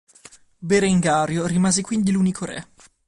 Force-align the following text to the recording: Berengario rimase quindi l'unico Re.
Berengario 0.61 1.45
rimase 1.45 1.83
quindi 1.83 2.09
l'unico 2.11 2.45
Re. 2.45 2.69